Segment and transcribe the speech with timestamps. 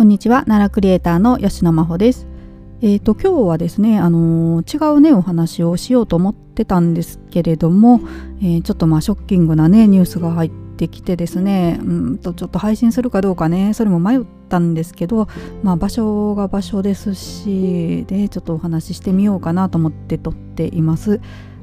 [0.00, 2.26] こんにちは奈良クリエイターの吉野真帆です
[2.80, 8.00] えーと、今日はですね、あのー、違うねお話をしようと思ってたんですけれども、
[8.40, 15.28] えー、ちょっとまあショッキングなねニュースが入ってきてですねうんとちょっと配信するかどうかねそれも迷ったんですけど、
[15.62, 21.20] まあ、場所が場所ですしでちょっとお話ししてみようかなと思って撮っています。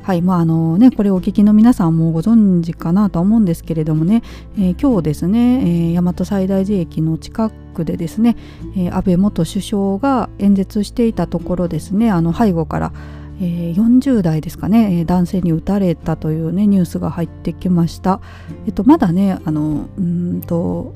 [0.08, 4.24] はいまああのね、これをお聞きの皆さんもご存知かなと思うんですけれどもね、
[4.57, 8.38] えー、今日ですね、えー、大和西大寺駅の近くでですね、
[8.78, 12.93] えー、安倍元首相が演説していたところですねあの背後から、
[13.42, 18.21] えー、40代ですかね男性に撃たれたという、ね、ニュースが入ってきました。
[18.65, 20.96] えっと、まだねあのうんと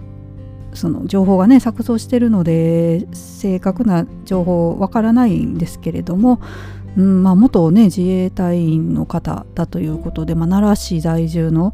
[0.74, 6.40] その情報がね錯綜しているので正確な情報わからないんですけれども
[6.98, 11.74] うんまあ、元、ね、自衛隊員の方だということで、まあ、奈良市在住の、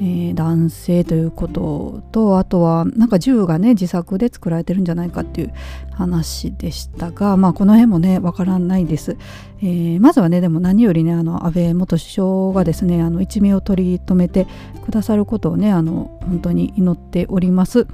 [0.00, 5.52] えー、男性ということとあとはなんか銃がね自作で作られてるんじゃないかっていう
[5.92, 9.16] 話でしたが、まあ、この辺もねわからないです、
[9.60, 14.46] えー、まずはねでも何よりねあの安倍元首相がですねあの一命を取り留めて
[14.84, 17.86] くださることをねあの本当に祈っております。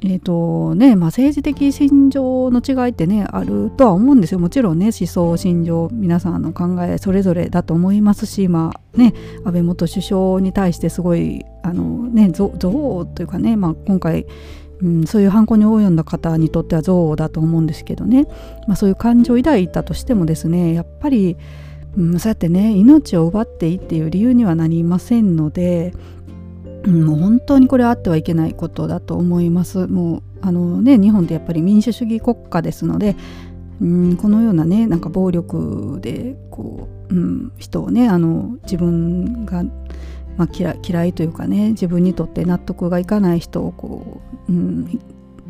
[0.00, 4.38] えーとねまあ、政治的信条の違いってねあるとは思うんですよ。
[4.38, 9.12] もちろんね思想信条皆さんの考えそれぞれだと思いますし、まね、
[9.44, 14.26] 安倍元首相に対してすごいあの、ね、憎悪というかね、まあ、今回、
[14.82, 18.26] うん、そういう犯行に及んだ方にとっては憎悪だと思うんですけどね、
[18.68, 21.36] まあ、そういう感情を抱いたとしてもですねやっぱり、
[21.96, 25.92] うん、そうやってね命を奪っていいっていう理由にはなりませんので、
[26.86, 29.86] もう本当にこれはあってはいけないことだと思います。
[29.86, 33.16] もうあのね日本ってやっぱり民主主義国家ですので、
[33.84, 39.64] ん、このようなねなんか暴力でこう、うん、人をねあの自分が、
[40.36, 45.00] まあ、嫌嫌いというかね自分にとって納得がいかない人をこう、うん、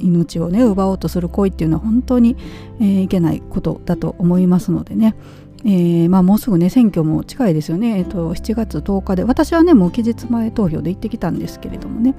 [0.01, 2.37] 命をね奪おうとする行為っていうのは本当に、
[2.81, 5.15] えー、いけないことだと思いますのでね、
[5.64, 12.14] えーまあ、もうすぐね選挙も近いですよね、えーと、7月10日で私はねもう期日前投票で行ってきたんですけれどもね、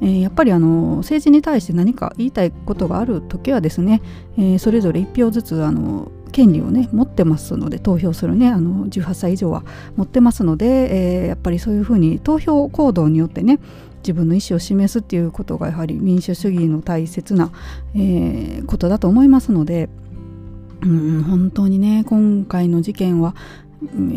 [0.00, 4.00] えー、やっぱりあの政治に対して何か言いたいことがある時はですね、
[4.38, 9.64] えー、それぞれ1票ずつあの権利をね持ってますので投票するねあの18歳以上は
[9.96, 13.58] 持ってますので、えー、やっぱりそういうふうに投票行動によってね
[13.98, 17.50] 自分の意思を示すっていうことがやはり民主主義の大切な、
[17.94, 19.88] えー、ことだと思いますので。
[20.82, 23.34] うん、本当にね今回の事件は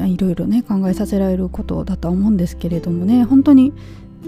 [0.06, 3.74] いろいろね考えさせられることだとは思うんですけれどもね本当に、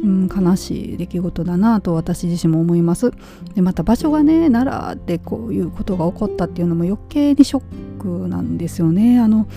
[0.04, 3.12] うん、悲しい出来事だなと私自身も思います。
[3.56, 7.64] でまた場所がね奈良でこういうことが起こったっていうのも余計にショッ
[8.00, 9.20] クなんですよね。
[9.20, 9.48] あの、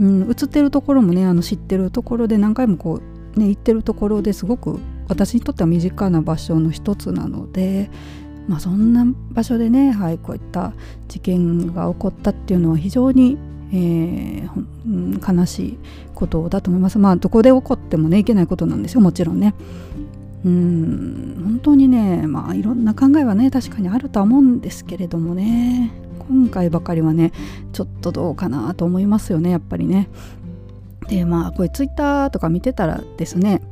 [0.00, 3.00] うん、映ってるところもねあの知ってるところで何回もこ
[3.36, 4.78] うね行ってるところですごく
[5.08, 7.90] 私にとっては身近な場所の一つなので
[8.48, 10.72] まあ、そんな場所でね、はい、こういった
[11.08, 13.38] 事件が起こったっていうのは非常に、
[13.72, 15.78] えー、悲しい
[16.14, 16.98] ことだと思います。
[16.98, 19.54] まあどこで起こってもねいけないことなんですよもちろんね。
[20.44, 25.92] うん本当にねまあいろんな考えはね確かにあるとは思うんですけれどもね
[26.28, 27.30] 今回ばかりはね
[27.72, 30.08] ちょっとどうかなと思いますよねやっぱりね。
[31.08, 33.62] でまあこれツイッターとか見てたらですね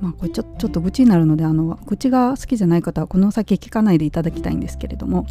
[0.00, 5.26] まあ、これちょちょっと愚痴になるのであの愚痴が好きじゃない方はこの先聞かないでいただきたいんですけれども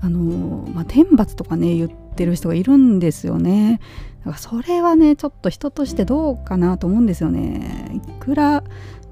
[0.00, 3.80] あの、まあ、天罰とかね言ってる人がいるんですよね。
[4.20, 7.90] だからそれはねちょっと人としてどうかなと思うんですよね。
[7.94, 8.64] いくら、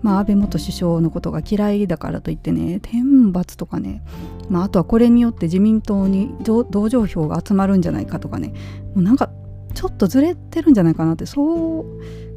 [0.03, 4.03] まあ、安倍元首相のことが嫌いだからといってね天罰とかね、
[4.49, 8.55] まあ、あとはこれによって自民党に同情票が集まるんじゃないかとかね
[8.95, 9.31] もうなんか
[9.75, 11.85] ちょっとずれてるんじゃないかなってそう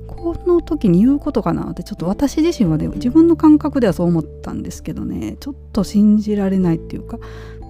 [0.07, 5.37] この時に言うことかなってちょっと私自身はね自分の感覚ではそう思ったんですけどね。
[5.39, 7.19] ちょっと信じられないっていうか。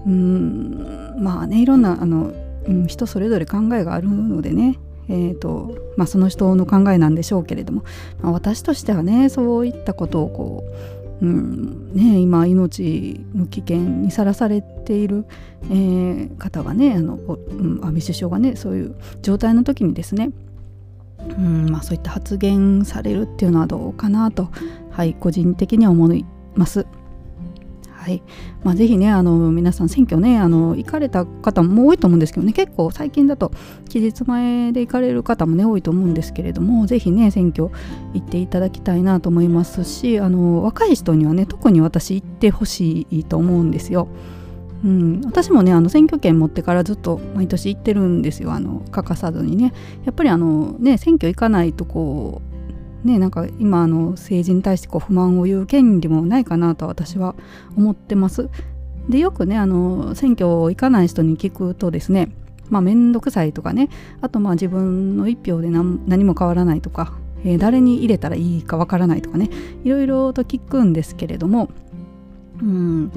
[0.06, 2.32] うんまあねいろんなあの、
[2.66, 4.78] うん、人それぞれ考えがあるのでね。
[5.10, 7.82] えーとまあ、その人の考えなんでしょうけれども、
[8.20, 10.64] まあ、私としてはねそういったことをこ
[11.22, 15.24] う、うんね、今命の危険にさらされている、
[15.64, 20.30] えー、方がねあの、うん、安倍首相がねそういう状態の時にですね
[21.20, 24.50] うんまあ、そういった発言されるっていうのはどうかなと、
[24.90, 26.24] はい、個人的には思い
[26.54, 26.86] ます。
[28.08, 28.22] はい
[28.64, 33.52] まあ、ぜひねあの皆さん選挙ねあの行かれた方も多いと思うんですけどね結構最近だと
[33.90, 37.68] 期日前で行かれる方もね多いと思うんですけれどもぜひね選挙
[38.14, 44.08] 行っていただきたいなと思いますしあの若い人にはね特に私行ってほしいと思うんですよ。
[44.84, 48.52] うん、私もねあの選挙権持ってからずっと毎年行ってるんですよ。
[48.52, 49.72] あの欠かさずにね。
[50.04, 52.40] やっぱりあのね選挙行かないとこ
[53.04, 57.34] うねなんか今あの政治に対してこう不満を言う権利もないかなと私は
[57.76, 58.48] 思ってます。
[59.08, 62.30] でよくねあの選挙行かない人に聞くとですね
[62.68, 63.88] まあ面倒くさいとかね。
[64.20, 67.14] あとまあ自分の一票で何も変わらないとか、
[67.44, 69.50] えー、誰に入れたらいいかわからないとかね。
[69.82, 71.68] いろいろと聞くんですけれども
[72.62, 73.10] うん。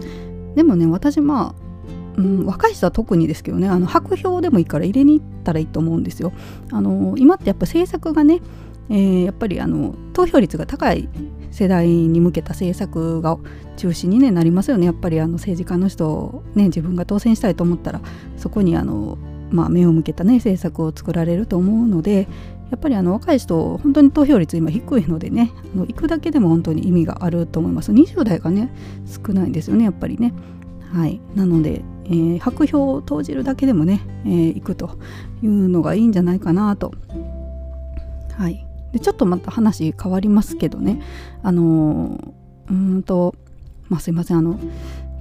[0.56, 1.71] でもね私まあ
[2.18, 6.33] うん、若い人は特にですけどねあの白票でもいいから入れに行ったらいいと思うんですよ。
[6.71, 8.42] あの今ってやっぱ政策がね、
[8.89, 11.07] えー、やっぱりあの投票率が高い
[11.51, 13.38] 世代に向けた政策が
[13.77, 18.01] 中心に、ね、なりますよねやっぱりあの政治家の人ね自分が当選したいと思ったら
[18.38, 19.18] そこにあの、
[19.50, 22.27] まあ、目を向けた、ね、政策を作られると思うので
[22.71, 27.91] やっぱりあの若い人本当に投票率今低いのでねあの行くだけでも本当に意味があると思います。
[27.91, 28.73] 20代がね
[29.06, 30.33] 少ないんですよねやっぱりね。
[30.94, 31.21] はい。
[31.35, 34.97] なので、えー、白票を投じるだけでもね、えー、行くと
[35.41, 36.94] いうのがいいんじゃないかなと。
[38.38, 38.65] はい。
[38.94, 41.01] でちょっとまた話変わりますけどね。
[41.44, 42.33] あの
[42.69, 43.35] うんと
[43.89, 44.38] まあすいません。
[44.38, 44.59] あの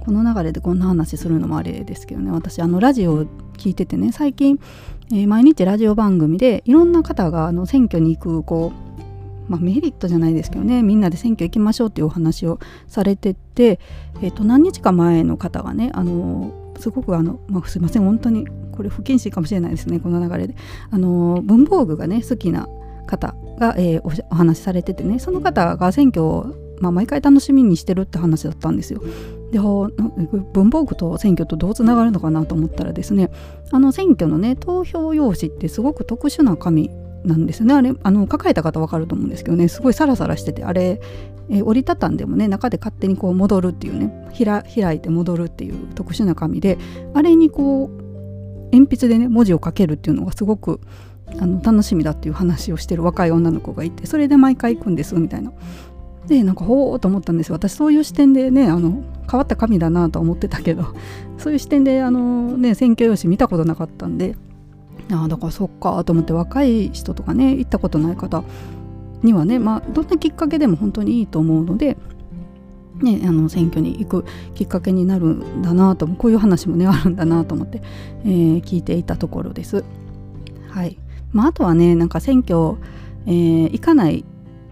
[0.01, 2.31] この流れでこんな話するのもあれですけどね。
[2.31, 3.25] 私あのラジオ
[3.57, 4.59] 聞いててね最近、
[5.13, 8.71] えー、毎日ラジオ番組でいろんな方があの選挙に行くこ
[9.47, 13.79] う、まあ、メリットじゃないですけどねみんなで選挙行きましょうっていうお話をされてて、
[14.21, 20.55] えー、と何日か前の方がねあのすごくあの、まあ、すいません本当にこれ不謹慎かもしれないですねこの流れで。
[20.89, 22.67] あの文房具がね好きな
[23.05, 29.01] 方が、えー、お話しされててねその方が選挙を、まあ、毎回楽しみにしてるって話だったんですよ。
[29.51, 33.29] で文房具と選挙とどうつながるのかなと思ったらですね
[33.71, 36.89] あの選挙のね投票用紙ってすごく特殊な紙
[37.25, 41.01] なんですよねあれあの抱えた方分かると思うんですけどねすごいサラサラしててあれ、
[41.49, 44.31] え折りたたんでもね中で勝手にこう戻るっていうね
[44.73, 46.77] 開いて戻るっていう特殊な紙で
[47.13, 47.89] あれにこう
[48.71, 50.79] 鉛筆でね文字を書けるっていうのがすごく
[51.39, 55.51] あの楽しみだっていう話をしてる若い女の子がいてそれで毎回行くんですみたいな。
[56.27, 60.85] でなんかほうと思ったんですよ私そういう視点でねあの変わった神だなと思ってたけど
[61.37, 64.35] そういう視点であの、ね、選挙用紙見たことなかったんで
[65.11, 68.43] ああだからそっかと思って若い人とかね行ったことない方
[69.23, 71.97] にはね、まあ、どんなきっかけでも本当にいいと思うので、
[73.01, 74.25] ね、あの選挙に行く
[74.55, 77.81] きっかけになるんだなとこういう話もねあるんだなと思って、
[78.23, 79.83] えー、聞いていたところです。
[80.69, 80.97] はい
[81.33, 82.77] まあ、あとはねなんか選挙、
[83.25, 84.25] えー、行かない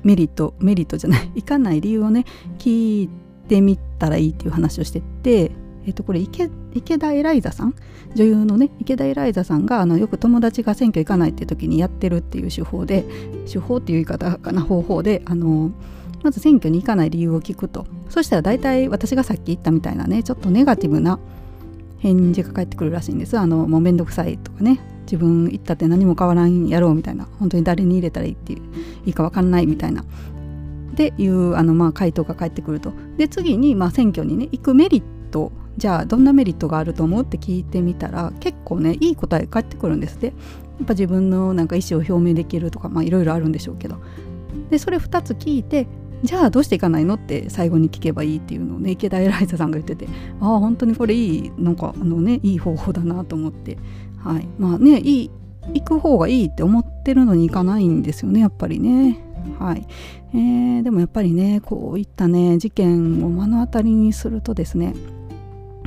[0.03, 2.25] メリットメリットじゃない 行かない理由をね
[2.57, 3.09] 聞い
[3.47, 5.51] てみたらいいっていう話をしてて、
[5.85, 7.73] えー、とこれ池池田エライザさん？
[8.15, 13.05] 女優のね池田エライザさんがあのよく友達が選挙行かないっていう時にやってるっていう手法で
[13.51, 15.71] 手法っていう言い方かな方法であの
[16.23, 17.85] まず選挙に行かない理由を聞くと。
[18.09, 21.19] そしたら大体私がさっき言ったみたいなねちょっとネガティブな
[21.99, 23.37] 返事が返ってくるらしいんです。
[23.37, 24.79] あのもうめんどくさいとかね。
[25.09, 27.27] 自分行ったって何も変わらんやろうみたいな。
[27.39, 28.61] 本当に誰に入れたらいいっていう
[29.07, 30.03] いいか分かんないみたいな。
[30.03, 30.05] っ
[30.95, 32.93] ていうあのまあ回答が返ってくると。
[33.17, 40.33] で次にまあ選挙にね行くメリットじゃあどんなメリットがあると思うって聞いてみたら結構ねいい答え返ってくるんですでや
[40.83, 43.97] っぱ自分のなんか意思を表明できるとかまあいろいろあるんでしょうけど。
[44.69, 45.87] でそれ2つ聞いて
[46.23, 50.07] じゃあどうしていかないのって最後に聞けばいいっていうのをね池田エライザさんが言ってて。
[50.41, 53.77] ああ本当にこれいいなんかあのねいい方法だなと思って。
[54.23, 54.47] はい。
[54.57, 55.31] まあねいい
[55.73, 59.19] 行く方がいいって思ってるのに行かないんですよねやっぱりね。
[59.57, 59.87] はい、
[60.33, 64.93] えー、でもやっぱりねこういったね事件を目の当たりにするとですね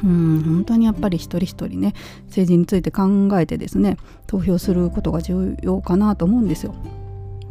[0.03, 1.95] うん本当にやっぱり一人一人ね
[2.27, 6.75] 政治について考えてですね投票することが重要かなと思うんですよ。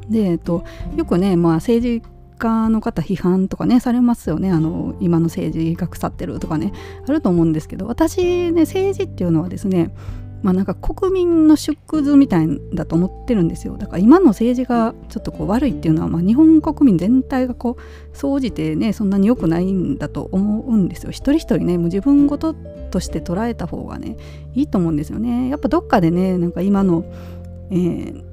[0.09, 0.63] で、えっと、
[0.97, 4.51] よくね、まあ、政治家の方批判とかねされますよね。
[4.51, 6.73] あの今の政治が腐ってるとかね
[7.07, 9.91] あると思うんですけど私ね政治っていうのはですね
[10.41, 13.77] まあなんか国民の縮図みたいだと思ってるんですよ。
[13.77, 21.11] だから今の政治がちょっとこう悪いっていうのは、まあ、日本国民全体がこう総じてねそんなに良くないんだと思うんですよ。
[21.11, 24.17] 一人一人ねもう自分事として捉えた方がね
[24.53, 25.49] いいと思うんですよね。
[25.49, 27.05] やっぱどっかでねなんか今の、
[27.69, 28.23] えー、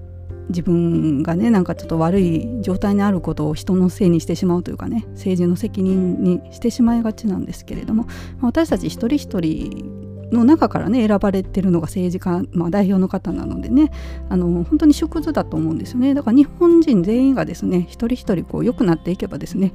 [0.48, 8.06] 自分がねなんかちょっと悪い状態にあることを人のせいにしてしまうというかね政治の責任にしてしまいがちなんですけれども
[8.40, 9.97] 私たち一人一人
[10.32, 13.90] の中からね選ばれてるのが政治家、まあ、代表の方なのでね
[14.28, 16.14] あの本当に縮図だと思うんですよね。
[16.14, 19.72] だから日本人全員がですね一人一人こう良くなっていけばですね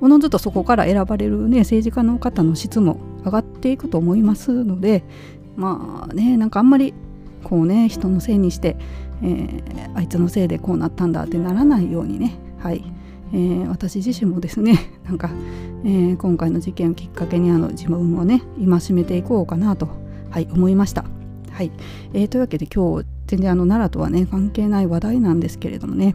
[0.00, 5.04] おのずとそこから選ばれるね政治家の方の質も上がっていくと思いますので
[5.56, 6.94] まあねなんかあんまり
[7.44, 8.76] こうね人のせいにして、
[9.22, 12.84] えー、あいつのせいでこうなったんだってならないようにねはい、
[13.32, 15.30] えー、私自身もですねなんか、
[15.84, 19.88] えー、今回の事件をきっかけにあの自分をね戒めていこうかなと、
[20.30, 21.04] はい、思いました。
[21.50, 21.70] はい
[22.14, 26.14] えー、というわけで今日全然あの奈良とはね関係ない話題なんですけれどもね、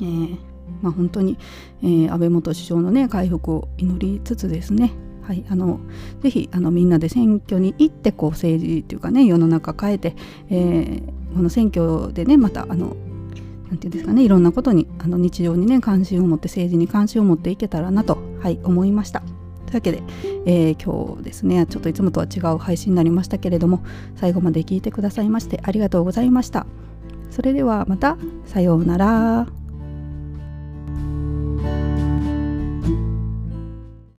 [0.00, 0.38] えー
[0.82, 1.38] まあ、本当に、
[1.82, 4.92] えー、安倍元首相のね回復を祈りつつですね、
[5.22, 5.80] はい、あの
[6.20, 10.16] ぜひあのみんなで選挙に行ってこう政治っていうかね世の中変えて、
[10.48, 12.96] えー、この選挙でねまたあの
[13.70, 19.22] なんていうんですかねいろんなことにあの日常にね関心を持って政治に関心を持っていけたらなと、はい、思いました。
[19.66, 20.02] というわけで、
[20.46, 23.84] えー、今日ですねちょっといつもとは違う配信になりましたけれども
[24.16, 26.66] 最後まで聞いてくださいましてありがとうございました。
[27.30, 29.59] それではまたさようなら。